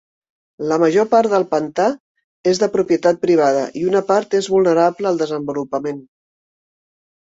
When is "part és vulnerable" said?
4.11-5.15